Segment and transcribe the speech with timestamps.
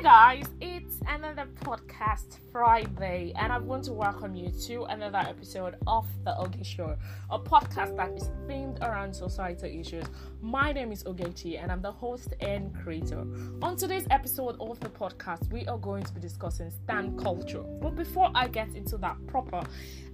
[0.00, 5.74] Hi guys, it's another podcast Friday, and I want to welcome you to another episode
[5.88, 6.96] of The Oge Show,
[7.32, 10.04] a podcast that is themed around societal issues.
[10.40, 13.26] My name is Ogechi, and I'm the host and creator.
[13.60, 17.64] On today's episode of the podcast, we are going to be discussing stan culture.
[17.82, 19.64] But before I get into that proper,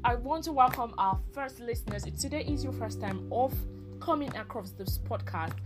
[0.02, 2.06] I want to welcome our first listeners.
[2.06, 3.52] If today is your first time of
[4.00, 5.58] coming across this podcast,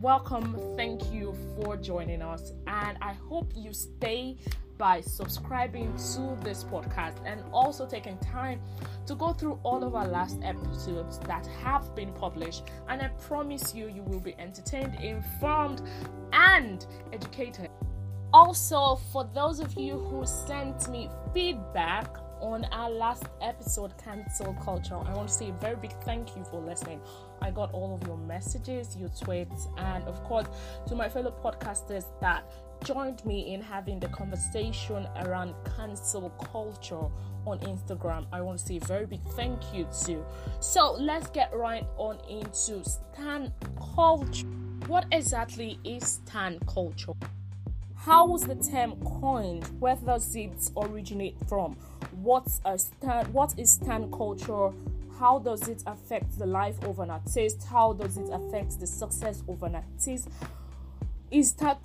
[0.00, 0.56] welcome.
[0.76, 2.52] Thank you for joining us.
[2.66, 4.36] And I hope you stay
[4.76, 8.60] by subscribing to this podcast and also taking time
[9.06, 12.62] to go through all of our last episodes that have been published.
[12.88, 15.82] And I promise you, you will be entertained, informed,
[16.32, 17.70] and educated.
[18.32, 24.96] Also, for those of you who sent me feedback on our last episode, Cancel Culture,
[24.96, 27.00] I want to say a very big thank you for listening.
[27.40, 30.46] I got all of your messages, your tweets, and of course,
[30.86, 32.44] to my fellow podcasters that
[32.84, 37.06] joined me in having the conversation around cancel culture
[37.46, 38.26] on Instagram.
[38.32, 40.24] I want to say a very big thank you to.
[40.60, 43.52] So let's get right on into stan
[43.94, 44.46] culture.
[44.86, 47.14] What exactly is stan culture?
[47.98, 49.64] How was the term coined?
[49.80, 51.76] Where does it originate from?
[52.22, 53.32] What's a stan?
[53.32, 54.72] What is stan culture?
[55.18, 59.42] how does it affect the life of an artist how does it affect the success
[59.48, 60.28] of an artist
[61.30, 61.78] is that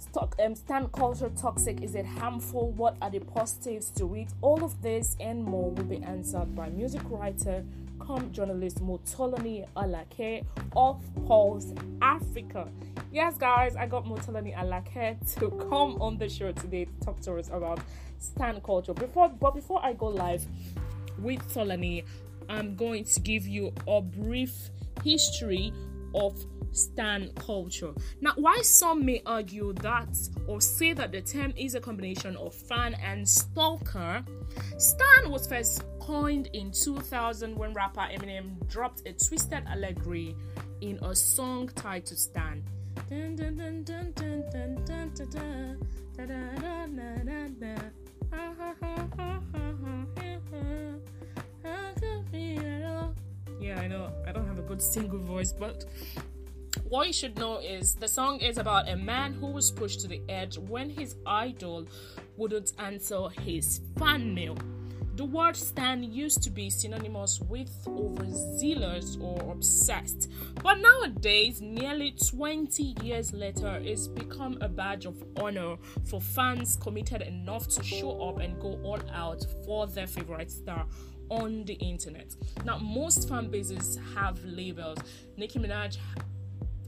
[0.43, 4.81] um, stan culture toxic is it harmful what are the positives to it all of
[4.81, 7.65] this and more will be answered by music writer
[8.05, 12.67] come journalist Motolani Alake of Pulse Africa.
[13.11, 17.37] Yes, guys, I got Motolani Alake to come on the show today to talk to
[17.37, 17.79] us about
[18.19, 18.93] stan culture.
[18.93, 20.45] Before, but before I go live
[21.19, 22.03] with Tolani,
[22.49, 24.53] I'm going to give you a brief
[25.03, 25.73] history
[26.13, 26.37] of
[26.73, 27.93] stan culture.
[28.21, 30.15] Now, why some may argue that
[30.47, 34.23] or say that the term is a combination of fan and stalker,
[34.77, 40.35] stan was first coined in 2000 when rapper Eminem dropped a twisted allegory
[40.81, 42.61] in a song titled Stan.
[53.59, 54.11] Yeah, I know.
[54.27, 55.85] I don't have a good single voice, but
[56.93, 60.07] what you should know is the song is about a man who was pushed to
[60.07, 61.87] the edge when his idol
[62.37, 64.55] wouldn't answer his fan mail.
[65.15, 72.93] The word stan used to be synonymous with overzealous or obsessed, but nowadays, nearly 20
[73.01, 78.37] years later, it's become a badge of honor for fans committed enough to show up
[78.37, 80.85] and go all out for their favorite star
[81.29, 82.35] on the internet.
[82.65, 84.99] Now, most fan bases have labels.
[85.37, 85.97] Nicki Minaj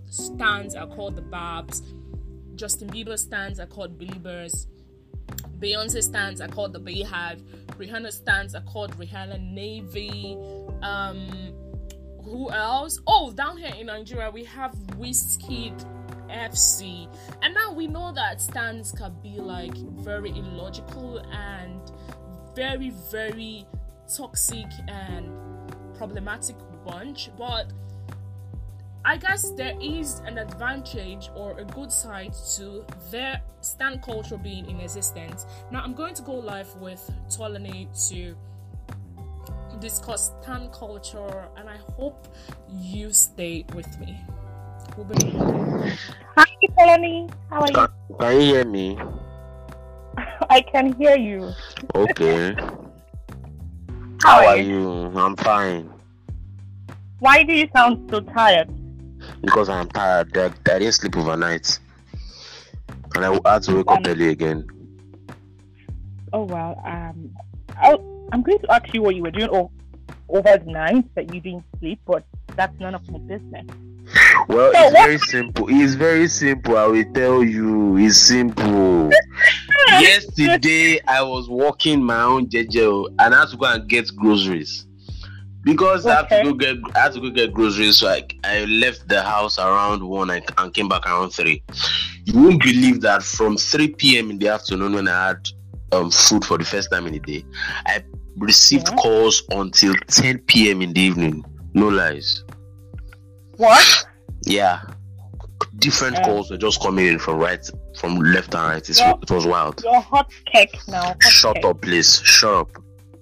[0.10, 1.82] stans are called the Barbz.
[2.56, 4.68] Justin Bieber stans are called Beliebers.
[5.60, 7.42] Beyonce stans are called the Beyhive.
[7.78, 10.38] Rihanna stans are called Rihanna Navy.
[10.82, 11.54] Um,
[12.24, 13.00] who else?
[13.08, 15.86] Oh, down here in Nigeria we have Wizkid
[16.30, 17.08] FC,
[17.42, 21.80] and now we know that stans can be like very illogical and
[22.56, 23.66] very very
[24.14, 25.30] toxic and
[25.96, 26.56] problematic
[26.86, 27.72] bunch, but
[29.08, 34.68] I guess there is an advantage or a good side to their stan culture being
[34.68, 35.46] in existence.
[35.72, 38.36] Now I'm going to go live with Tolani to
[39.80, 42.28] discuss stan culture and I hope
[42.68, 44.20] you stay with me.
[44.98, 45.30] We'll be
[46.36, 46.46] Hi
[46.76, 47.88] Tolani, how are you?
[48.20, 48.98] Can you hear me?
[50.50, 51.52] I can hear you.
[51.94, 52.56] Okay.
[52.56, 52.78] How,
[54.24, 54.80] How are are you?
[54.80, 55.20] you?
[55.20, 55.92] I'm fine.
[57.20, 58.70] Why do you sound so tired?
[59.42, 60.36] Because I'm tired.
[60.38, 61.80] I, I didn't sleep overnight.
[63.16, 64.68] And I had to wake up Um, early again.
[66.34, 67.32] Oh well, um,
[67.78, 67.96] i
[68.32, 69.72] I'm going to ask you what you were doing o-
[70.28, 72.26] over the night that you didn't sleep, but
[72.56, 73.66] that's none of my business.
[74.50, 75.68] Well, so it's what- very simple.
[75.70, 76.78] It's very simple.
[76.78, 77.98] I will tell you.
[77.98, 79.12] It's simple.
[79.88, 84.86] Yesterday, I was walking my own JJ and I had to go and get groceries.
[85.66, 88.66] Because I have to go get I had to go get groceries, so I, I
[88.66, 91.64] left the house around one and, and came back around three.
[92.26, 94.30] You won't believe that from 3 p.m.
[94.30, 95.50] in the afternoon when I had
[95.92, 97.44] um, food for the first time in the day,
[97.88, 98.04] I
[98.38, 98.96] received Yeah.
[98.96, 100.82] calls until 10 p.m.
[100.84, 101.44] in the evening.
[101.74, 102.44] No lies.
[103.58, 104.06] What?
[104.44, 104.82] Yeah.
[105.80, 106.26] Different Yeah.
[106.26, 107.68] calls were just coming in from right,
[108.00, 108.88] from left and right.
[108.90, 109.14] It's, Yeah.
[109.22, 109.82] It was wild.
[109.84, 111.02] You're hot cake now.
[111.04, 111.66] Hot Shut cake.
[111.66, 112.22] up, please.
[112.24, 112.70] Shut up.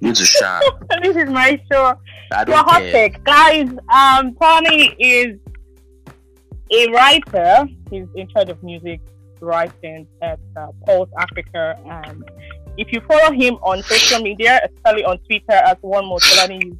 [0.03, 0.61] You to up.
[1.01, 1.97] this is my show.
[2.33, 3.69] I don't hot cake, guys.
[3.89, 5.39] Um, Tony is
[6.71, 7.65] a writer.
[7.89, 8.99] He's in charge of music
[9.39, 11.79] writing at uh, Pulse Africa.
[11.85, 12.29] And
[12.77, 16.77] if you follow him on social media, especially on Twitter as one Motolani,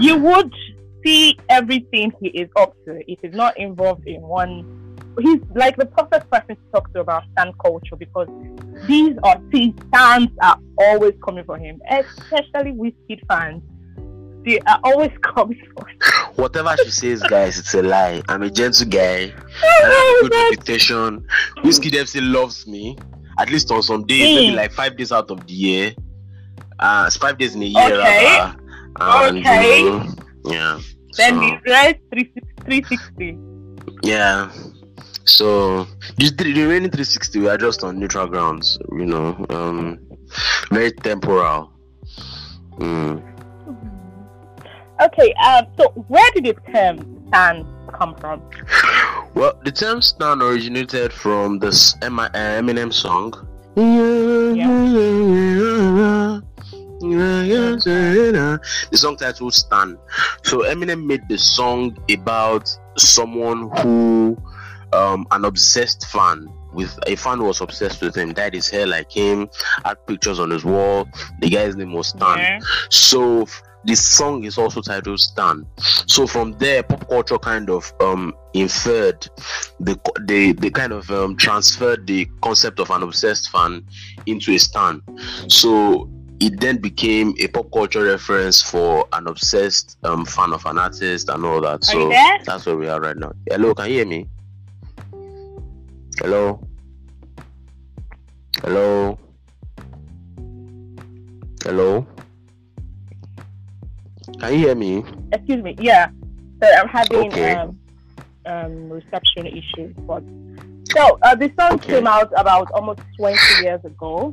[0.00, 0.54] you would
[1.04, 3.00] see everything he is up to.
[3.10, 4.83] If he's not involved in one,
[5.20, 8.28] he's like the perfect person to talk to about stan culture because
[8.86, 13.62] these are these stans are always coming for him, especially Wizkid fans.
[14.44, 15.98] They are always coming for him.
[16.36, 18.22] Whatever she says, guys, it's a lie.
[18.28, 19.32] I'm a gentle guy.
[19.62, 21.26] I Oh, have a good reputation.
[21.58, 22.96] Wizkid FC loves me.
[23.38, 25.92] At least on some days, maybe like five days out of the year.
[26.78, 27.82] Uh, it's five days in a year.
[27.82, 27.96] Okay.
[28.38, 28.56] rather.
[29.00, 29.80] And, Okay.
[29.80, 30.14] you know,
[30.44, 30.80] yeah.
[31.16, 33.38] Then so, the rest 360.
[34.02, 34.50] yeah.
[35.24, 35.86] So
[36.18, 39.98] the, the remaining 360 we are just on neutral grounds, you know, um,
[40.70, 41.72] very temporal.
[42.78, 43.22] Mm.
[45.02, 48.42] Okay, um, so where did the term stan come from?
[49.34, 53.32] Well, the term "stan" originated from this uh, Eminem song.
[58.90, 59.98] The song title "Stan."
[60.44, 64.36] So Eminem made the song about someone who,
[64.94, 68.86] um, an obsessed fan with a fan who was obsessed with him, dyed his hair
[68.86, 69.48] like him,
[69.84, 71.08] had pictures on his wall.
[71.40, 72.38] The guy's name was Stan.
[72.38, 72.58] Yeah.
[72.90, 73.46] So
[73.84, 75.66] the song is also titled Stan.
[76.06, 79.28] So from there, pop culture kind of um inferred
[79.80, 83.84] the they they kind of um transferred the concept of an obsessed fan
[84.26, 85.02] into a stan.
[85.48, 86.10] So
[86.40, 91.28] it then became a pop culture reference for an obsessed um fan of an artist
[91.28, 91.74] and all that.
[91.74, 92.08] Are So
[92.44, 93.32] that's where we are right now.
[93.48, 94.28] Hello, can you hear me?
[96.20, 96.60] Hello.
[98.62, 99.18] Hello.
[101.64, 102.06] Hello.
[104.40, 105.04] Can you hear me?
[105.32, 105.74] Excuse me.
[105.78, 106.08] Yeah.
[106.62, 107.54] So I'm having Okay.
[107.54, 107.78] um,
[108.46, 109.94] um, reception issues.
[110.06, 110.22] But
[110.92, 111.94] so uh, the song Okay.
[111.94, 114.32] came out about almost 20 years ago,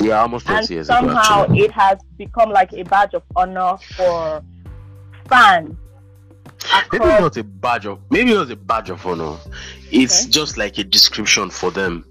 [0.00, 0.98] Yeah, almost 20 and years ago.
[0.98, 4.42] And somehow it has become like a badge of honor for
[5.28, 5.76] fans.
[6.92, 9.36] Maybe not a badge of maybe not a badge of honor.
[9.90, 10.30] It's Okay.
[10.30, 12.04] just like a description for them.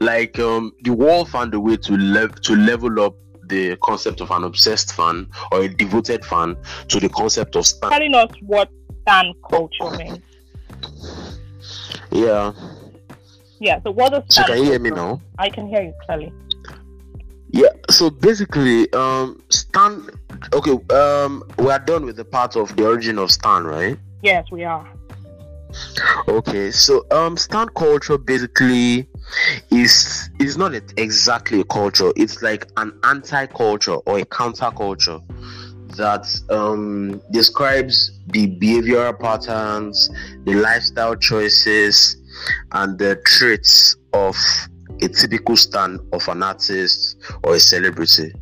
[0.00, 3.14] Like um the wall found a way to lev- to level up
[3.48, 6.56] the concept of an obsessed fan or a devoted fan
[6.88, 7.90] to the concept of stan.
[7.90, 8.68] telling us what
[9.02, 10.20] stan culture means.
[12.10, 12.52] Yeah.
[13.58, 13.80] Yeah.
[13.82, 15.20] So what does So can you hear me now?
[15.38, 16.32] I can hear you clearly.
[17.48, 20.08] Yeah, so basically, um, Stan.
[20.52, 23.98] Okay, um, we are done with the part of the origin of Stan, right?
[24.22, 24.86] Yes, we are.
[26.28, 29.08] Okay, so um, Stan culture basically
[29.70, 32.12] is is not exactly a culture.
[32.16, 35.20] It's like an anti-culture or a counter-culture
[35.96, 40.10] that um describes the behavioral patterns,
[40.44, 42.16] the lifestyle choices,
[42.72, 44.36] and the traits of
[45.02, 48.32] a typical stan of an artist or a celebrity.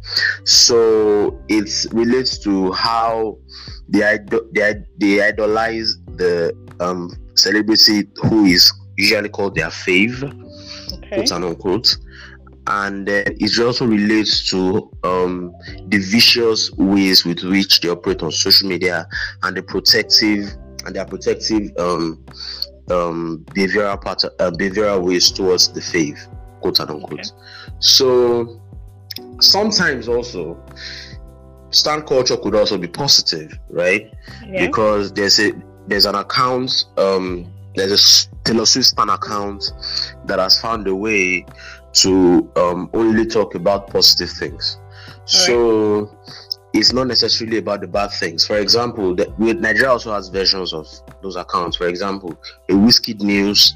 [0.44, 3.38] So it relates to how
[3.88, 10.22] they, idol- they, id- they idolize the um, celebrity who is usually called their fave,
[10.92, 11.08] Okay.
[11.16, 11.96] quote and unquote.
[12.66, 15.52] And uh, it also relates to um,
[15.88, 19.06] the vicious ways with which they operate on social media
[19.42, 20.50] and the protective
[20.86, 22.24] and their protective um,
[22.90, 26.18] um, behavioral pattern, uh, behavioral ways towards the fave,
[26.64, 27.12] quote and unquote.
[27.21, 27.28] Okay.
[27.78, 28.59] So
[29.40, 30.59] sometimes also,
[31.71, 34.11] stan culture could also be positive, right?
[34.47, 34.66] Yeah.
[34.66, 35.52] because there's a
[35.87, 39.62] there's an account um there's a Taylor Swift stan account
[40.25, 41.44] that has found a way
[41.92, 44.78] to um only talk about positive things.
[45.26, 46.16] So
[46.73, 48.47] it's not necessarily about the bad things.
[48.47, 50.87] For example, the, Nigeria also has versions of
[51.23, 51.76] those accounts.
[51.76, 52.37] For example,
[52.68, 53.75] a Wizkid news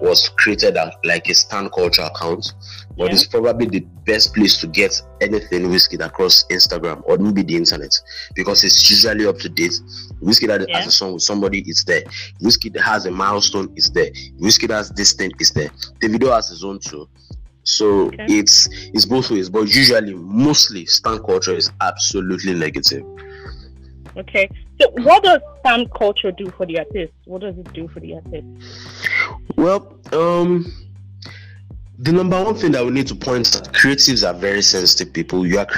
[0.00, 2.52] was created like a stan culture account,
[2.96, 3.14] but Yeah.
[3.14, 7.92] it's probably the best place to get anything Wizkid across Instagram or maybe the internet
[8.34, 9.72] because it's usually up to date.
[10.22, 10.78] Wizkid that Yeah.
[10.78, 12.02] has a song with somebody, it's there.
[12.42, 14.10] Wizkid that has a milestone, it's there.
[14.40, 15.70] Wizkid that has this thing, is there.
[16.02, 17.08] Davido has his own too.
[17.64, 18.26] So Okay.
[18.28, 23.04] it's it's both ways, but usually, mostly, stan culture is absolutely negative.
[24.16, 24.48] Okay.
[24.80, 27.12] So what does stan culture do for the artist?
[27.26, 28.46] What does it do for the artist?
[29.56, 30.72] Well, um,
[31.98, 35.46] the number one thing that we need to point out: creatives are very sensitive people.
[35.46, 35.68] You are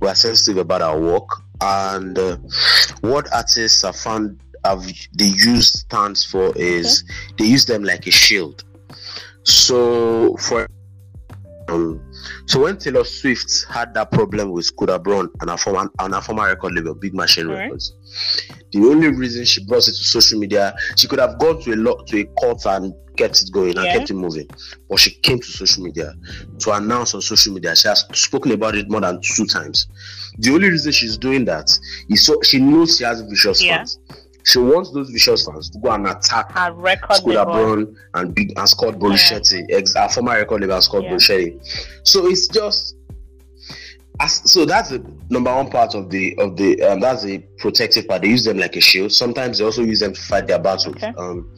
[0.00, 1.28] we are sensitive about our work,
[1.60, 2.36] and uh,
[3.00, 7.04] what artists have found have they use stands for is
[7.38, 8.64] they use them like a shield.
[9.44, 10.68] So for
[11.68, 12.00] um,
[12.46, 16.20] so when Taylor Swift had that problem with Scooter Braun and her former and her
[16.20, 17.48] former record label, Big Machine.
[17.48, 17.92] Records,
[18.72, 21.76] The only reason she brought it to social media, she could have gone to a
[21.76, 24.46] lot to a court and kept it going and kept it moving.
[24.88, 26.14] But she came to social media
[26.58, 27.74] to announce on social media.
[27.74, 29.88] She has spoken about it more than two times.
[30.38, 31.70] The only reason she's doing that
[32.10, 33.78] is so she knows she has vicious Yeah.
[33.78, 33.98] fans.
[34.46, 37.44] She wants those vicious fans to go and attack Her record Scooter.
[37.44, 41.48] Braun and big and Scott Borchetta, ex our former record label Scott Yeah.
[42.04, 42.95] So it's just
[44.20, 48.08] as, so that's the number one part of the of the um, that's the protective
[48.08, 48.22] part.
[48.22, 49.12] They use them like a shield.
[49.12, 50.96] Sometimes they also use them to fight their battles.
[50.96, 51.12] Okay.
[51.18, 51.54] Um,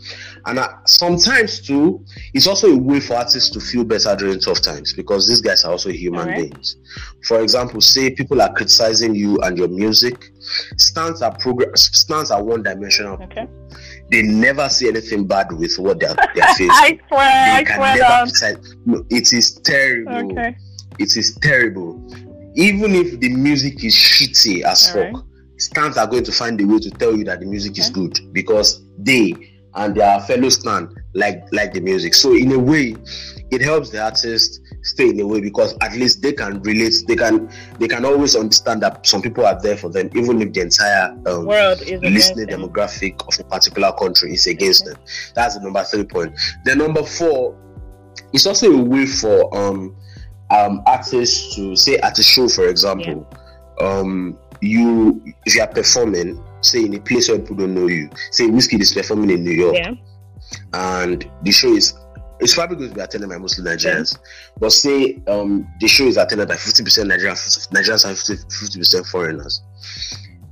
[0.47, 4.61] and uh, sometimes too, it's also a way for artists to feel better during tough
[4.61, 6.51] times because these guys are also human Alright.
[6.51, 6.77] beings.
[7.27, 10.31] For example, say people are criticizing you and your music.
[10.77, 11.91] Stans are progress.
[11.93, 13.23] Stans are one dimensional.
[13.23, 13.47] Okay.
[14.11, 16.71] They never see anything bad with what they're they're facing.
[16.71, 20.33] I swear, I they can swear No, it is terrible.
[20.33, 20.57] Okay.
[20.99, 22.05] It is terrible.
[22.59, 25.15] Even if the music is shitty as Alright.
[25.15, 25.25] fuck,
[25.59, 28.19] stans are going to find a way to tell you that the music is good
[28.33, 29.33] because they
[29.75, 32.15] and their fellow stan like like the music.
[32.15, 32.97] So in a way,
[33.53, 36.95] it helps the artist stay in a way because at least they can relate.
[37.07, 37.49] They can
[37.79, 41.13] they can always understand that some people are there for them, even if the entire
[41.27, 44.97] um, World is listening demographic of a particular country is against them.
[45.35, 46.37] That's the number three point.
[46.65, 47.57] Then number four,
[48.33, 49.97] it's also a way for um
[50.51, 53.27] um artists to say at a show, for example,
[53.81, 58.11] um you if you are performing, say in a place where people don't know you,
[58.33, 59.93] say Wizkid is performing in New York Yeah.
[60.75, 61.95] and the show is
[62.41, 64.17] it's probably going to be attended by mostly Nigerians.
[64.61, 69.61] But say um, the show is attended by 50% Nigerians, Nigerians and 50, percent foreigners.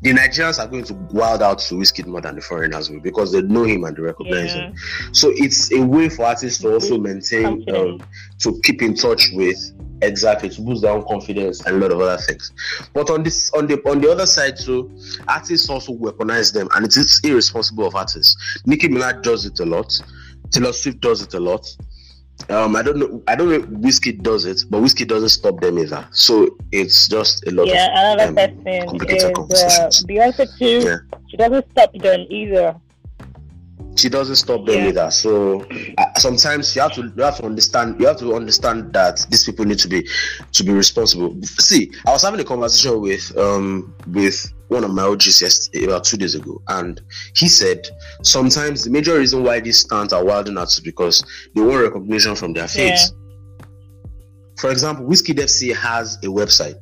[0.02, 3.32] The Nigerians are going to wild out to Wizkid more than the foreigners will because
[3.32, 4.68] they know him and they recognize Yeah.
[4.68, 4.74] him.
[5.12, 8.00] So it's a way for artists to also maintain, um,
[8.40, 9.56] to keep in touch with
[10.02, 12.52] exactly to boost their own confidence and a lot of other things.
[12.92, 14.90] But on this, on the on the other side too,
[15.28, 18.36] artists also weaponize them, and it is irresponsible of artists.
[18.66, 19.90] Nicki Minaj does it a lot.
[20.50, 21.66] Taylor Swift does it a lot.
[22.48, 23.22] Um, I don't know.
[23.26, 26.06] I don't know if Wizkid does it, but Wizkid doesn't stop them either.
[26.12, 29.90] So it's just a lot Yeah, of another um, person is uh.
[30.06, 30.86] Beyonce too.
[30.86, 30.98] Yeah.
[31.28, 32.76] She doesn't stop them either.
[33.96, 34.88] She doesn't stop them Yeah.
[34.88, 35.10] either.
[35.10, 35.64] So
[35.98, 39.44] uh, sometimes you have to you have to understand you have to understand that these
[39.44, 40.06] people need to be
[40.52, 41.36] to be responsible.
[41.44, 46.04] See, I was having a conversation with um with one of my OGs yesterday, about
[46.04, 47.00] two days ago, and
[47.36, 47.86] he said
[48.22, 51.22] sometimes the major reason why these stans are wilding out is because
[51.54, 53.12] they want recognition from their faiths.
[54.58, 56.74] For example, Wizkid FC has a website.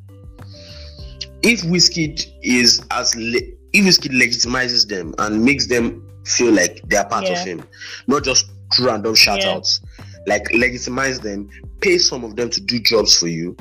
[1.43, 3.39] If Wizkid is as le-
[3.73, 7.39] if Wizkid legitimizes them and makes them feel like they are part Yeah.
[7.41, 7.63] of him,
[8.07, 8.45] not just
[8.79, 9.53] random shout Yeah.
[9.55, 9.79] outs,
[10.27, 11.49] like legitimize them,
[11.81, 13.55] pay some of them to do jobs for you.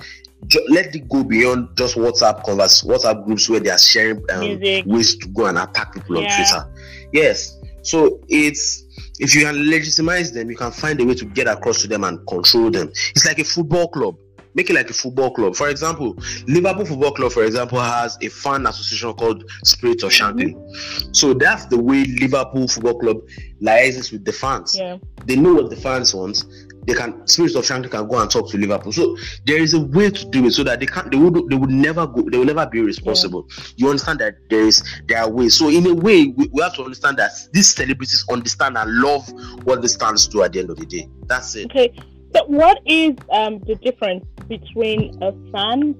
[0.46, 4.60] Ju- let it go beyond just WhatsApp converse, WhatsApp groups where they are sharing um,
[4.86, 6.66] ways to go and attack people on Twitter.
[7.12, 8.82] Yes, so it's
[9.20, 12.02] if you can legitimize them, you can find a way to get across to them
[12.04, 12.88] and control them.
[13.14, 14.16] It's like a football club.
[14.54, 15.56] Make it like a football club.
[15.56, 20.54] For example, Liverpool Football Club, for example, has a fan association called Spirit of Shankly.
[20.54, 21.12] Mm-hmm.
[21.12, 23.16] So that's the way Liverpool Football Club
[23.60, 24.76] liaises with the fans.
[24.78, 24.98] Yeah.
[25.26, 26.44] They know what the fans want.
[26.86, 28.92] They can Spirit of Shankly can go and talk to Liverpool.
[28.92, 31.56] So there is a way to do it so that they can't they would they
[31.56, 33.48] would never go they will never be responsible.
[33.76, 35.54] You understand that there is there are ways.
[35.54, 39.26] So in a way, we, we have to understand that these celebrities understand and love
[39.64, 41.08] what the stans do at the end of the day.
[41.26, 41.70] That's it.
[41.70, 41.94] Okay.
[42.34, 45.94] So what is um the difference between a fan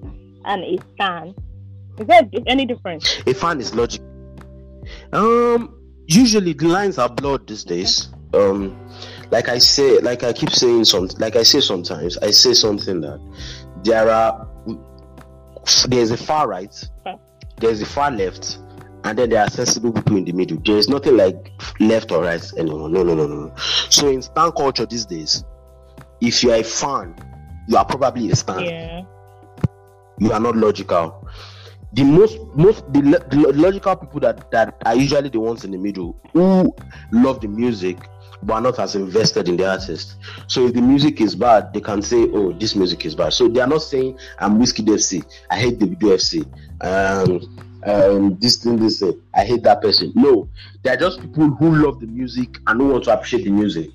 [0.45, 1.35] and a stan?
[1.99, 3.21] Is there any difference?
[3.27, 4.03] A fan is logic.
[5.13, 8.09] Um, usually the lines are blurred these days.
[8.35, 8.77] Um,
[9.31, 13.01] like I say, like I keep saying something, like I say sometimes, I say something
[13.01, 13.21] that
[13.85, 14.49] there are
[15.89, 16.75] there's a far right,
[17.07, 17.17] Okay.
[17.59, 18.59] there's a far left,
[19.05, 20.59] and then there are sensible people in the middle.
[20.65, 22.89] There is nothing like left or right anymore.
[22.89, 23.47] No, no, no, no.
[23.47, 23.57] no.
[23.89, 25.45] So in stan culture these days,
[26.27, 27.15] if you are a fan,
[27.69, 29.03] you are probably a stan Yeah.
[30.19, 31.27] you are not logical.
[31.93, 33.01] The most most the,
[33.31, 36.75] the logical people that that are usually the ones in the middle who
[37.13, 37.99] love the music
[38.43, 40.17] but are not as invested in the artist.
[40.49, 43.49] So if the music is bad, they can say, "Oh, this music is bad." So
[43.49, 45.25] they are not saying, "I'm Wizkid FC.
[45.51, 46.45] I hate Davido FC."
[46.83, 47.41] Um,
[47.87, 49.19] um, this thing, this thing.
[49.35, 50.13] I hate that person.
[50.15, 50.49] No,
[50.83, 53.89] they are just people who love the music and who want to appreciate the music.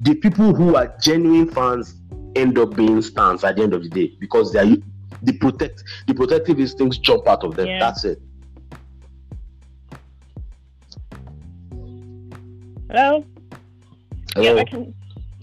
[0.00, 1.96] The people who are genuine fans
[2.36, 4.76] end up being stans at the end of the day because they are
[5.22, 7.66] the protect the protective instincts jump out of them.
[7.66, 7.78] Yeah.
[7.80, 8.22] That's it.
[12.90, 13.24] Hello?
[14.34, 14.54] Hello?
[14.54, 14.94] Yeah, I can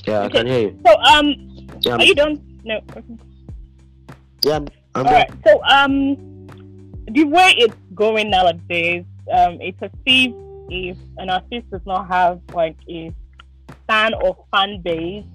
[0.08, 0.80] Yeah, I can hear you.
[0.86, 1.28] so um
[1.82, 2.60] Yeah, I'm, are you done?
[2.64, 2.80] No.
[2.96, 3.04] Okay.
[4.44, 5.14] yeah, I'm, I'm All there.
[5.14, 5.34] right.
[5.46, 6.16] So um
[7.12, 10.34] the way it's going nowadays, um, it's a if
[10.70, 13.14] if an artist does not have like a
[13.88, 15.26] fan or fan base,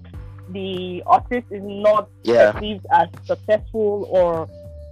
[0.50, 2.52] the artist is not Yeah.
[2.52, 4.48] perceived as successful or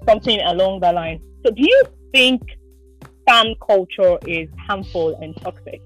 [0.07, 1.21] something along that line.
[1.45, 2.43] So, do you think
[3.27, 5.81] fan culture is harmful and toxic?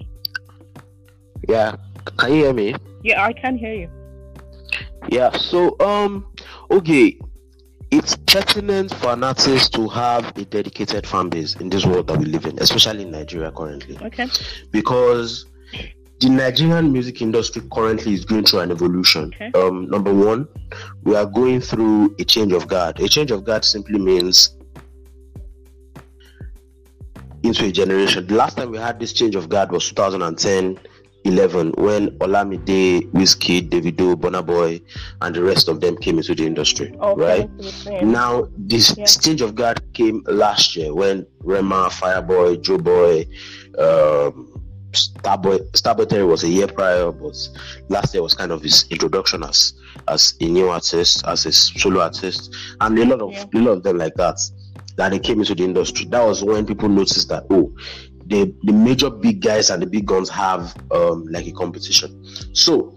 [1.49, 1.77] Yeah.
[2.19, 2.75] Can you hear me?
[3.03, 3.91] Yeah, I can hear you.
[5.09, 6.27] Yeah, so um
[6.71, 7.19] okay,
[7.91, 12.19] it's pertinent for an artist to have a dedicated fan base in this world that
[12.19, 13.99] we live in, especially in Nigeria currently.
[14.03, 14.29] Okay.
[14.71, 15.47] Because
[16.23, 19.33] the Nigerian music industry currently is going through an evolution.
[19.35, 19.51] Okay.
[19.59, 20.47] Um, number one,
[21.03, 23.01] we are going through a change of guard.
[23.01, 24.57] A change of guard simply means
[27.43, 28.27] into a generation.
[28.27, 30.79] The last time we had this change of guard was 2010
[31.25, 34.81] 11 when Olamide, Wizkid, Davido, Burna Boy,
[35.21, 36.93] and the rest of them came into the industry.
[37.01, 37.49] Okay.
[37.87, 38.03] Right?
[38.03, 39.05] Now, this Yeah.
[39.05, 43.29] change of guard came last year when Rema, Fireboy, Joeboy,
[43.79, 44.53] um,
[44.93, 47.37] Starboy, Starboy Terri was a year prior, but
[47.89, 49.73] last year was kind of his introduction as
[50.09, 53.45] as a new artist, as a solo artist, and a lot of Yeah.
[53.55, 54.39] a lot of them like that
[54.97, 56.07] that they came into the industry.
[56.11, 57.73] That was when people noticed that oh,
[58.27, 62.25] the the major big guys and the big guns have um like a competition.
[62.53, 62.95] So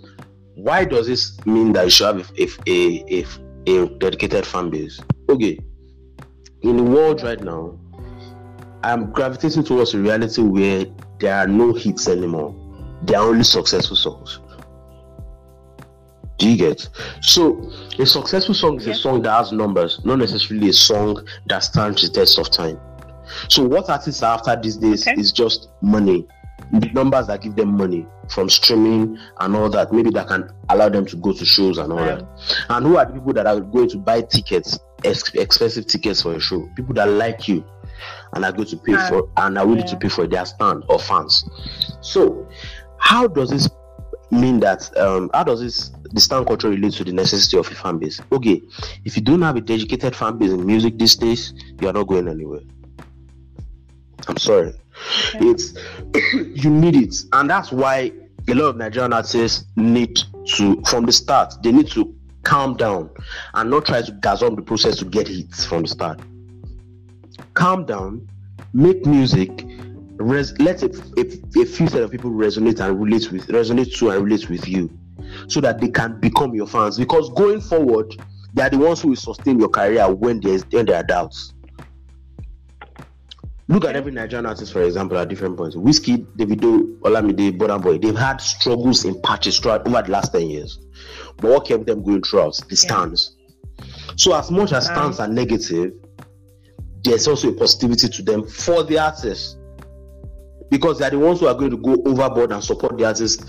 [0.56, 3.26] why does this mean that you should have a a,
[3.68, 5.00] a, a dedicated fan base?
[5.30, 5.60] Okay,
[6.62, 7.80] in the world right now,
[8.84, 10.86] I'm gravitating towards a reality where
[11.20, 12.56] there are no hits anymore.
[13.04, 14.40] There are only successful songs.
[16.38, 16.90] Do you get?
[17.22, 21.60] So a successful song is a song that has numbers, not necessarily a song that
[21.60, 22.78] stands the test of time.
[23.48, 25.20] So what artists are after these days Okay.
[25.20, 26.28] is just money.
[26.74, 30.90] The numbers that give them money from streaming and all that, maybe that can allow
[30.90, 32.24] them to go to shows and all Um, that.
[32.70, 36.34] And who are the people that are going to buy tickets, ex- expensive tickets for
[36.34, 36.68] a show?
[36.76, 37.64] People that like you
[38.34, 39.88] and are going to pay for and are willing yeah.
[39.88, 41.48] to pay for their stand or fans.
[42.02, 42.48] So,
[42.98, 43.70] how does this
[44.32, 44.96] mean that?
[44.98, 48.22] Um, how does this the stand culture relate to the necessity of a fan base?
[48.32, 48.62] Okay,
[49.04, 52.08] if you don't have a dedicated fan base in music these days, you are not
[52.08, 52.62] going anywhere.
[54.28, 54.74] I'm sorry.
[55.36, 55.46] Okay.
[55.46, 55.74] It's
[56.34, 58.12] you need it, and that's why
[58.48, 60.20] a lot of Nigerian artists need
[60.56, 63.10] to, from the start, they need to calm down
[63.56, 66.22] and not try to gas up the process to get hits from the start.
[67.56, 68.28] Calm down,
[68.74, 69.66] make music,
[70.18, 74.12] res- let a, a, a few set of people resonate and relate with resonate to
[74.12, 74.90] and relate with you,
[75.48, 76.98] so that they can become your fans.
[76.98, 78.16] Because going forward,
[78.54, 81.54] they are the ones who will sustain your career when there's when there are doubts.
[83.68, 85.76] Look at every Nigerian artist, for example, at different points.
[85.76, 90.50] Wizkid, Davido, Olamide, Burna Boy, they've had struggles in patches throughout over the last 10
[90.52, 90.78] years.
[91.38, 92.60] But what kept them going throughout?
[92.70, 93.36] The stans.
[94.18, 95.94] So as much as um, stans are negative,
[97.06, 99.58] there's also a positivity to them for the artists.
[100.70, 103.46] Because they're the ones who are going to go overboard and support the artist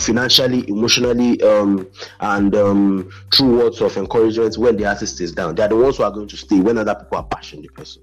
[0.00, 1.86] financially, emotionally, um,
[2.20, 5.54] and um, through words of encouragement when the artist is down.
[5.54, 8.02] They're the ones who are going to stay when other people are bashing the person.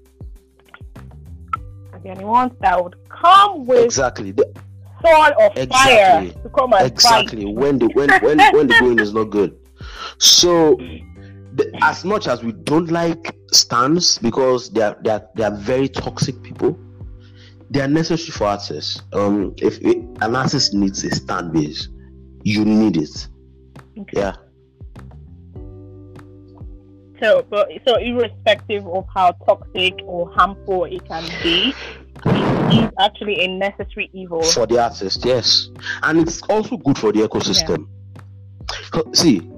[2.04, 4.30] They're the ones that would come with Exactly.
[4.32, 4.52] The-
[5.04, 6.30] sword of Exactly.
[6.30, 7.54] fire to come and exactly fight.
[7.56, 9.56] when the when when when the going is not good
[10.18, 10.78] so
[11.54, 15.54] the, as much as we don't like stans because they are they are, they are
[15.56, 16.78] very toxic people
[17.70, 21.88] they are necessary for artists um if if an artist needs a stan base
[22.44, 23.28] you need it
[23.98, 24.20] Okay.
[24.20, 24.36] yeah
[27.20, 31.72] So, but so irrespective of how toxic or harmful it can be,
[32.26, 34.42] it is actually a necessary evil.
[34.42, 35.68] for the artist yes
[36.02, 37.86] and it's also good for the ecosystem
[38.90, 39.51] Co- see.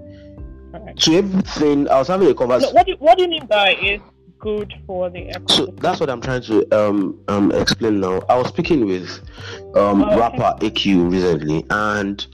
[0.97, 3.75] To everything i was having a No, conversation what do what do you mean by
[3.75, 4.01] is
[4.39, 8.21] good for the So that's what I'm trying to um, um explain now.
[8.29, 9.09] I was speaking with
[9.75, 10.21] um Oh, okay.
[10.21, 12.27] rapper AQ recently, and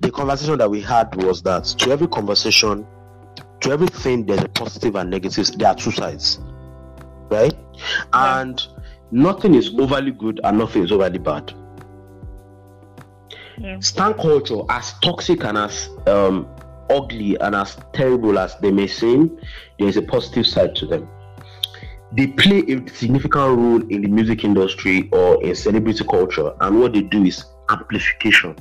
[0.00, 2.86] the conversation that we had was that to every conversation,
[3.60, 5.50] to everything, there's a positive and negatives.
[5.52, 6.40] There are two sides,
[7.30, 7.54] right?
[8.12, 8.40] Yeah.
[8.40, 8.60] And
[9.10, 11.52] nothing is overly good and nothing is overly bad.
[13.56, 13.78] Yeah.
[13.80, 16.46] Stan culture, as toxic and as um,
[16.90, 19.38] ugly and as terrible as they may seem,
[19.78, 21.08] there is a positive side to them.
[22.16, 26.92] They play a significant role in the music industry or in celebrity culture, and what
[26.92, 28.56] they do is amplification.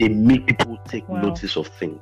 [0.00, 1.22] They make people take Wow.
[1.22, 2.00] notice of things.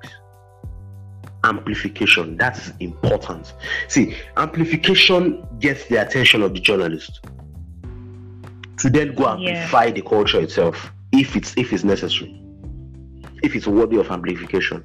[1.44, 3.52] Amplification, that is important.
[3.88, 7.20] See, amplification gets the attention of the journalist
[8.78, 9.32] to then go Yeah.
[9.50, 12.39] amplify the culture itself if it's if it's necessary
[13.42, 14.82] if it's worthy of amplification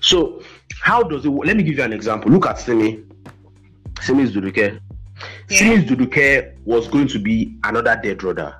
[0.00, 0.42] so
[0.80, 3.02] how does it let me give you an example look at simi
[4.00, 4.80] simi Duduke
[5.48, 5.58] Yeah.
[5.58, 8.56] Simi's Duduke was going to be another dead brother.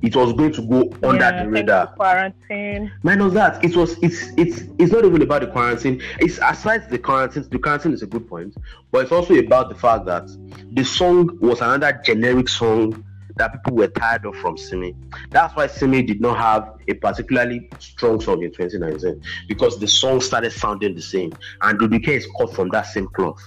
[0.00, 1.86] It was going to go under Yeah, the radar.
[1.96, 2.90] Quarantine.
[3.02, 6.00] Minus that, it was it's it's it's not even about the quarantine.
[6.20, 7.44] It's aside the quarantine.
[7.50, 8.56] The quarantine is a good point,
[8.92, 10.28] but it's also about the fact that
[10.72, 13.04] the song was another generic song
[13.38, 14.94] that people were tired of from Simi.
[15.30, 20.20] That's why Simi did not have a particularly strong song in 2019 because the song
[20.20, 23.40] started sounding the same, and Duduke is cut from that same cloth.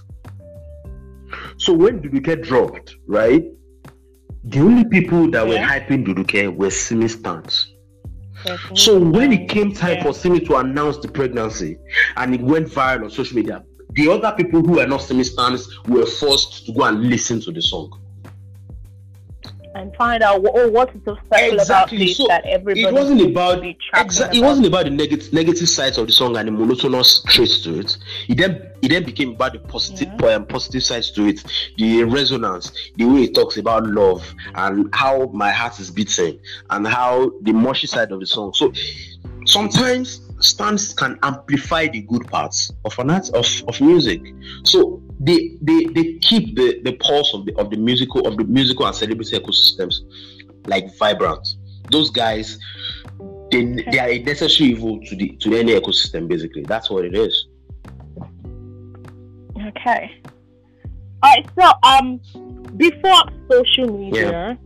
[1.58, 3.44] So when Duduke dropped, right,
[4.44, 5.80] the only people that were Yeah.
[5.80, 7.08] hyping Duduke were Simi.
[7.08, 8.78] Definitely.
[8.78, 10.04] So when it came time Yeah.
[10.04, 11.78] for Simi to announce the pregnancy
[12.18, 15.68] and it went viral on social media, the other people who were not Simi stans
[15.88, 17.92] were forced to go and listen to the song.
[19.74, 21.98] And find out what, oh, what's so special Exactly.
[21.98, 24.40] about this So, that everybody It wasn't about chatting exactly.
[24.40, 27.80] It wasn't about the negative negative sides of the song and the monotonous traits to
[27.80, 27.98] it.
[28.28, 31.44] It then it then became about the positive um, positive sides to it,
[31.78, 36.86] the resonance, the way it talks about love and how my heart is beating and
[36.86, 38.54] how the mushy side of the song.
[38.54, 38.74] So
[39.46, 44.22] sometimes stans can amplify the good parts of an art of, of music.
[44.64, 48.44] So they they they keep the, the pulse of the of the musical of the
[48.44, 49.96] musical and celebrity ecosystems
[50.68, 51.48] like vibrant.
[51.92, 52.58] Those guys
[53.52, 56.64] they, they are a necessary evil to the to any ecosystem basically.
[56.64, 57.48] That's what it is.
[59.68, 60.22] Okay.
[61.24, 61.46] All right.
[61.60, 62.20] So, um,
[62.78, 64.58] before social media,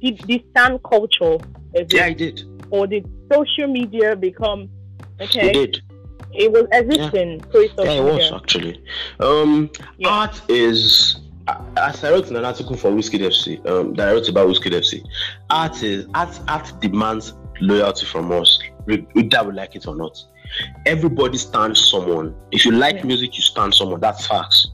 [0.00, 1.38] did the stan culture
[1.90, 2.42] Yeah, I did.
[2.70, 4.68] or did social media become
[5.18, 5.52] It okay?
[5.52, 5.80] did.
[6.36, 8.82] It was existing social Yeah, it was actually.
[9.20, 10.08] Um, Yeah.
[10.08, 11.20] art is.
[11.76, 14.72] As I wrote in an article for Wizkid FC, um, that I wrote about Wizkid
[14.72, 15.02] FC,
[15.48, 16.38] art is art.
[16.48, 19.22] Art demands loyalty from us, whether we
[19.52, 20.18] like it or not.
[20.86, 22.34] Everybody stans someone.
[22.50, 23.04] If you like Yeah.
[23.04, 24.00] music, you stan someone.
[24.00, 24.68] That's facts.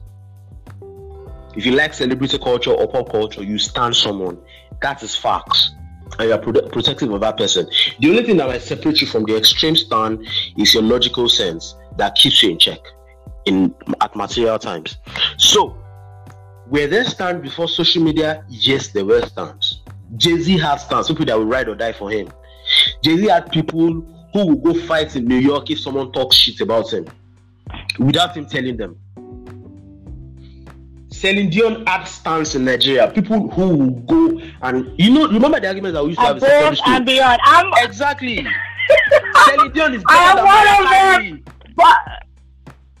[1.55, 4.39] If you like celebrity culture or pop culture, you stan someone.
[4.81, 5.71] That is facts.
[6.19, 7.67] And you are prote- protective of that person.
[7.99, 10.23] The only thing that might separate you from the extreme stan
[10.57, 12.79] is your logical sense that keeps you in check
[13.45, 14.97] in at material times.
[15.37, 15.77] So,
[16.67, 18.45] were there stans before social media?
[18.49, 19.81] Yes, there were stans.
[20.17, 22.29] Jay Z had stans, people that would ride or die for him.
[23.03, 26.61] Jay Z had people who will go fight in New York if someone talks shit
[26.61, 27.05] about him
[27.99, 28.97] without him telling them.
[31.23, 33.09] Celine Dion had stans in Nigeria.
[33.09, 36.35] People who will go and you know, remember the arguments that we used to have
[36.35, 36.93] in secondary Above school?
[36.95, 37.39] and beyond.
[37.45, 38.45] I'm, Exactly.
[39.45, 41.43] Celine Dion is I better am than one of Miley.
[41.77, 41.97] but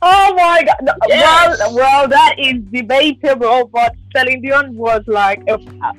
[0.05, 0.95] oh my god!
[1.07, 1.59] Yes.
[1.59, 3.67] Well, well, that is debatable.
[3.67, 5.41] But Celine Dion was like,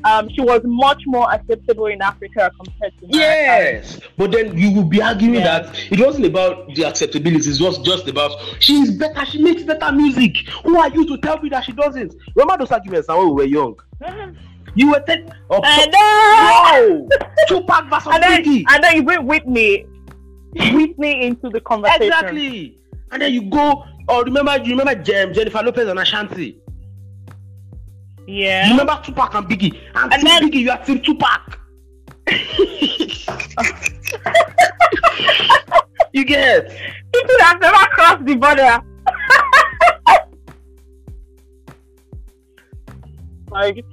[0.05, 3.17] um, she was much more acceptable in Africa compared to America.
[3.17, 5.61] Yes, but then you will be arguing Yeah.
[5.63, 9.63] that it wasn't about the acceptability, it was just about she is better, she makes
[9.63, 10.37] better music.
[10.65, 12.15] Who are you to tell me that she doesn't?
[12.35, 13.77] Remember those arguments when we were young?
[14.77, 19.25] You were telling oh, And no, then, Tupac versus and then, and then you bring
[19.25, 19.87] Whitney,
[20.73, 22.03] Whitney into the conversation.
[22.03, 22.79] Exactly.
[23.13, 26.59] And then you go, oh, remember, you remember Jem, Jennifer Lopez and Ashanti?
[28.27, 28.71] You Yeah.
[28.71, 29.79] remember Tupac and Biggie?
[29.95, 31.59] And, And then- Biggie, you are Team Tupac.
[36.13, 36.69] you get
[37.13, 38.81] People that have never crossed the border.
[43.51, 43.85] like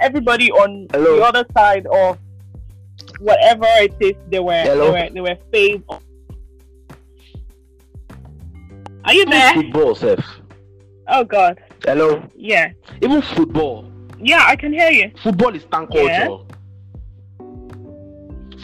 [0.00, 1.16] everybody on Hello?
[1.16, 2.18] the other side of
[3.20, 4.92] whatever it is they were Hello?
[4.92, 5.84] they were they were saved.
[9.06, 9.54] Are you there?
[9.54, 10.24] football, Seth.
[11.08, 11.60] Oh god.
[11.84, 12.22] Hello.
[12.36, 12.72] Yeah.
[13.00, 13.88] Even football.
[14.18, 15.12] Yeah, I can hear you.
[15.22, 16.26] Football is fan Yeah.
[16.26, 16.44] culture.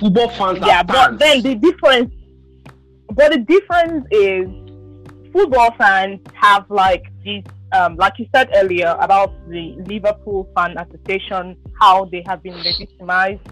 [0.00, 2.12] Football fans Yeah, are but then the difference
[3.14, 4.48] but the difference is
[5.32, 11.56] football fans have like this um like you said earlier about the Liverpool fan association,
[11.80, 13.46] how they have been legitimized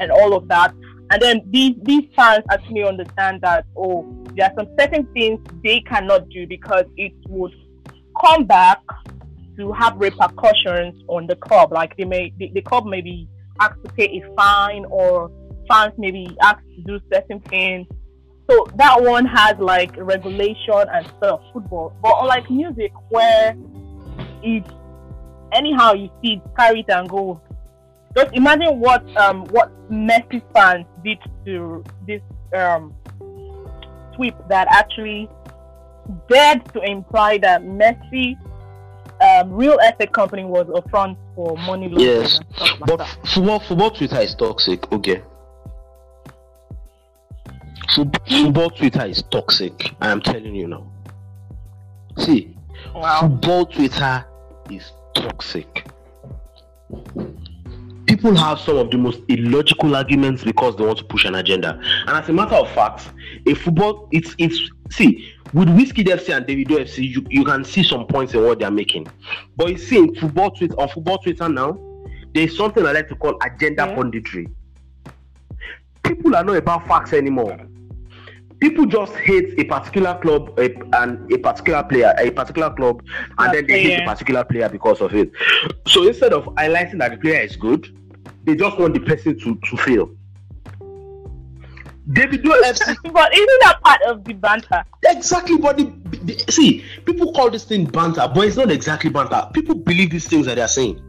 [0.00, 0.74] and all of that.
[1.12, 4.02] And then these these fans actually understand that oh
[4.34, 7.52] there are some certain things they cannot do because it would
[8.18, 8.80] come back
[9.58, 11.70] to have repercussions on the club.
[11.70, 13.28] Like they may the, the club may be
[13.60, 15.30] asked to pay a fine or
[15.68, 17.86] fans may be asked to do certain things.
[18.50, 21.94] So that one has like regulation and stuff, football.
[22.02, 23.54] But unlike music where
[24.42, 24.64] it
[25.52, 27.38] anyhow you see it, carry it and go.
[28.16, 32.20] Just imagine what um what Messi fans did to this
[32.54, 32.94] um
[34.14, 35.28] sweep that actually
[36.28, 38.36] dared to imply that Messi
[39.22, 43.18] um, real estate company was a front for money laundering Yes, like but that.
[43.24, 44.90] football, football Twitter is toxic.
[44.92, 45.22] Okay.
[47.94, 49.94] Foot- Football Twitter is toxic.
[50.00, 50.86] I am telling you now.
[52.18, 52.56] See,
[52.94, 53.20] Wow.
[53.20, 54.24] Football Twitter
[54.70, 55.86] is toxic.
[58.22, 61.76] People have some of the most illogical arguments because they want to push an agenda.
[62.06, 63.10] And as a matter of fact,
[63.48, 67.82] a football it's it's see with Wizkid FC and Davido FC, you, you can see
[67.82, 69.08] some points in what they're making.
[69.56, 71.76] But you see in football Twitter on football Twitter now,
[72.32, 73.96] there's something I like to call agenda Yeah.
[73.96, 74.46] punditry.
[76.04, 77.58] People are not about facts anymore.
[78.60, 83.02] People just hate a particular club a, and a particular player, a particular club,
[83.38, 85.32] and then they hate a particular player because of it.
[85.88, 87.88] So instead of highlighting that the player is good,
[88.44, 90.10] they just want the person to, to fail.
[92.10, 94.84] Davido FC But isn't that part of the banter?
[95.04, 95.84] exactly but the,
[96.24, 100.26] the- see people call this thing banter but it's not exactly banter people believe these
[100.28, 101.00] things that they're saying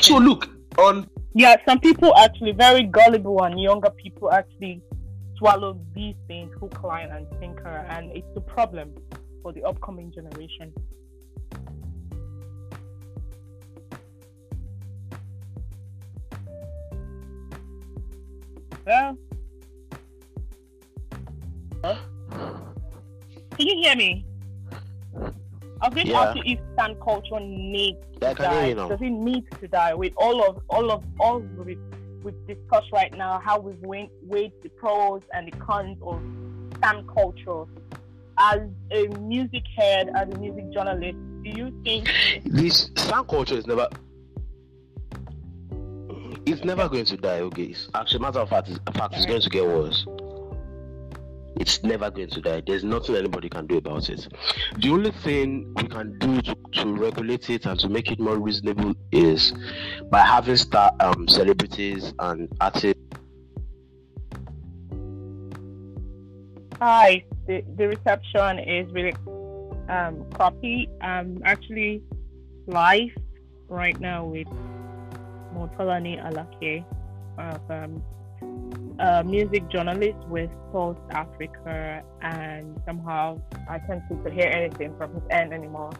[0.00, 4.80] so look on Yeah, some people actually very gullible and younger people actually
[5.36, 8.92] swallow these things hook, line, and sinker, and it's a problem
[9.42, 10.72] for the upcoming generation.
[18.88, 19.12] Yeah.
[21.84, 21.96] Huh?
[22.30, 24.24] Can you hear me?
[25.82, 26.32] I to Yeah.
[26.46, 28.66] if stan culture needs Yeah, I die.
[28.68, 28.74] you.
[28.76, 31.78] Does it need to die with all of all of all we've,
[32.24, 33.38] we've discussed right now?
[33.44, 36.18] How we've weighed, weighed the pros and the cons of
[36.78, 37.64] stan culture.
[38.38, 42.08] As a music head, as a music journalist, do you think?
[42.46, 43.86] this slang culture is never
[46.52, 47.64] it's never going to die okay?
[47.64, 50.06] It's actually matter of fact it's, fact it's going to get worse.
[51.60, 52.62] It's never going to die.
[52.64, 54.28] There's nothing anybody can do about it.
[54.78, 58.38] The only thing we can do to, to regulate it and to make it more
[58.38, 59.52] reasonable is
[60.10, 63.02] by having star um celebrities and artists.
[66.80, 69.14] Hi, the, the reception is really
[69.88, 70.88] um, crappy.
[71.00, 72.02] I'm actually
[72.68, 73.10] live
[73.68, 74.46] right now with
[75.58, 76.84] Motolani Alake,
[77.70, 78.02] um,
[78.98, 85.14] a music journalist with Pulse Africa, and somehow I can't seem to hear anything from
[85.14, 85.92] his end anymore.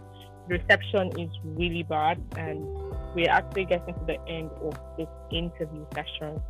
[0.49, 2.61] The reception is really bad, and
[3.14, 6.40] we're actually getting to the end of this interview session.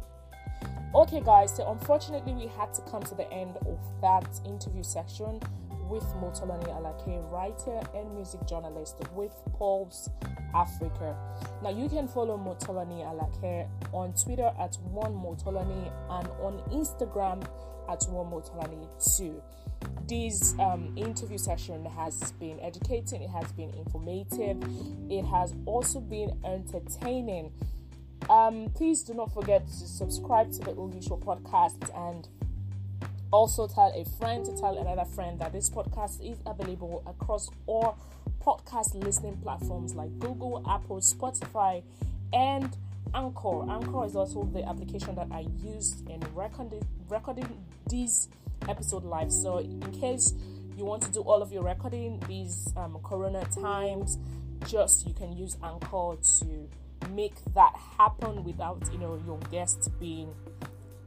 [0.95, 5.41] Okay, guys, so unfortunately, we had to come to the end of that interview section
[5.89, 10.11] with Motolani Alake, writer and music journalist with Pulse
[10.55, 11.17] Africa.
[11.63, 17.43] Now, you can follow Motolani Alake on Twitter at one Motolani and on Instagram
[17.89, 19.43] at one Motolani too.
[20.07, 24.57] This um, interview session has been educating, it has been informative,
[25.11, 27.53] it has also been entertaining.
[28.29, 32.29] Um, please do not forget to subscribe to the Oge Show podcast and
[33.31, 37.99] also tell a friend to tell another friend that this podcast is available across all
[38.45, 41.83] podcast listening platforms like Google, Apple, Spotify,
[42.33, 42.77] and
[43.15, 43.71] Anchor.
[43.71, 48.29] Anchor is also the application that I used in recording recording these
[48.69, 49.33] episode live.
[49.33, 50.35] So in case
[50.77, 54.19] you want to do all of your recording these um, Corona times,
[54.67, 56.69] just you can use Anchor to
[57.11, 60.33] make that happen without you know your guest being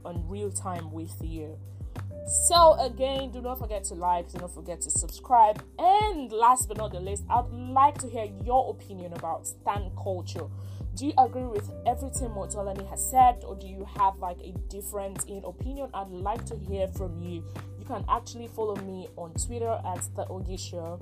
[0.04, 1.58] on real time with you.
[2.26, 6.76] So again, do not forget to like, do not forget to subscribe, and last but
[6.76, 10.46] not the least, I'd like to hear your opinion about stan culture.
[10.94, 15.28] Do you agree with everything Motolani has said, or do you have like a different
[15.28, 15.88] in opinion?
[15.94, 17.44] I'd like to hear from you.
[17.78, 21.00] You can actually follow me on Twitter at the Oge Show,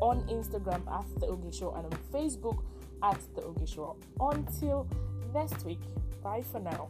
[0.00, 2.62] on Instagram at the Oge Show, and on Facebook
[3.02, 3.96] at the Oge Show.
[4.18, 4.88] Until
[5.34, 5.80] next week,
[6.22, 6.88] bye for now.